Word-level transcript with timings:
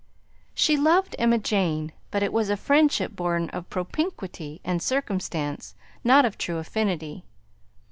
She 0.55 0.77
loved 0.77 1.15
Emma 1.19 1.37
Jane, 1.37 1.91
but 2.09 2.23
it 2.23 2.33
was 2.33 2.49
a 2.49 2.57
friendship 2.57 3.15
born 3.15 3.51
of 3.51 3.69
propinquity 3.69 4.59
and 4.65 4.81
circumstance, 4.81 5.75
not 6.03 6.25
of 6.25 6.39
true 6.39 6.57
affinity. 6.57 7.23